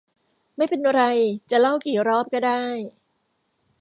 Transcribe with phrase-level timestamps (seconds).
[0.57, 1.03] ไม่เป็นไร
[1.51, 2.63] จะเล่ากี่รอบก็ได้